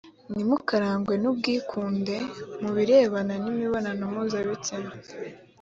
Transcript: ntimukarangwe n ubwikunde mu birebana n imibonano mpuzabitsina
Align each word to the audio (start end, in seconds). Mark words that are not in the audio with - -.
ntimukarangwe 0.33 1.13
n 1.21 1.25
ubwikunde 1.31 2.15
mu 2.61 2.69
birebana 2.75 3.33
n 3.43 3.45
imibonano 3.51 4.03
mpuzabitsina 4.13 4.91